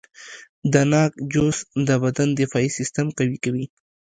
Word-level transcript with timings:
د 0.73 0.75
ناک 0.91 1.11
جوس 1.33 1.57
د 1.87 1.89
بدن 2.03 2.29
دفاعي 2.39 2.69
سیستم 2.77 3.07
قوي 3.17 3.37
کوي. 3.45 3.65